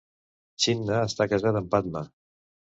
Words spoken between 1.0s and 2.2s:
està casat amb Padma.